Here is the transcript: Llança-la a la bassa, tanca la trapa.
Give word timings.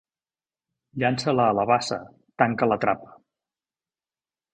Llança-la 1.01 1.45
a 1.49 1.55
la 1.57 1.65
bassa, 1.71 1.99
tanca 2.43 2.69
la 2.71 2.79
trapa. 2.87 3.13